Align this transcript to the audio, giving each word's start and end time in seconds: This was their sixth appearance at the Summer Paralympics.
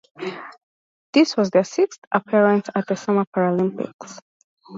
This 1.13 1.37
was 1.37 1.51
their 1.51 1.63
sixth 1.63 1.99
appearance 2.11 2.67
at 2.73 2.87
the 2.87 2.95
Summer 2.95 3.25
Paralympics. 3.37 4.19